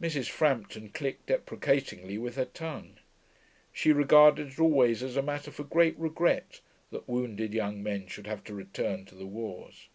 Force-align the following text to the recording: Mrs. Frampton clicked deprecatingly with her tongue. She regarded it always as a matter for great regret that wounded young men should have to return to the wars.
Mrs. 0.00 0.28
Frampton 0.30 0.90
clicked 0.90 1.26
deprecatingly 1.26 2.18
with 2.18 2.36
her 2.36 2.44
tongue. 2.44 2.98
She 3.72 3.90
regarded 3.92 4.46
it 4.52 4.58
always 4.60 5.02
as 5.02 5.16
a 5.16 5.22
matter 5.22 5.50
for 5.50 5.64
great 5.64 5.98
regret 5.98 6.60
that 6.92 7.08
wounded 7.08 7.52
young 7.52 7.82
men 7.82 8.06
should 8.06 8.28
have 8.28 8.44
to 8.44 8.54
return 8.54 9.06
to 9.06 9.16
the 9.16 9.26
wars. 9.26 9.88